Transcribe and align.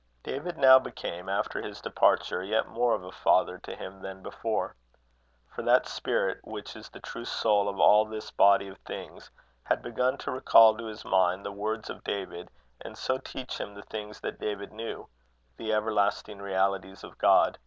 David 0.23 0.57
now 0.57 0.79
became, 0.79 1.29
after 1.29 1.61
his 1.61 1.79
departure, 1.79 2.41
yet 2.41 2.67
more 2.67 2.95
of 2.95 3.03
a 3.03 3.11
father 3.11 3.59
to 3.59 3.75
him 3.75 4.01
than 4.01 4.23
before, 4.23 4.75
for 5.47 5.61
that 5.61 5.85
spirit, 5.87 6.39
which 6.43 6.75
is 6.75 6.89
the 6.89 6.99
true 6.99 7.23
soul 7.23 7.69
of 7.69 7.79
all 7.79 8.03
this 8.05 8.31
body 8.31 8.67
of 8.67 8.79
things, 8.79 9.29
had 9.63 9.83
begun 9.83 10.17
to 10.17 10.31
recall 10.31 10.75
to 10.75 10.87
his 10.87 11.05
mind 11.05 11.45
the 11.45 11.51
words 11.51 11.87
of 11.87 12.03
David, 12.03 12.49
and 12.83 12.97
so 12.97 13.19
teach 13.19 13.59
him 13.59 13.75
the 13.75 13.83
things 13.83 14.19
that 14.21 14.39
David 14.39 14.71
knew, 14.71 15.07
the 15.57 15.71
everlasting 15.71 16.39
realities 16.41 17.03
of 17.03 17.19
God. 17.19 17.59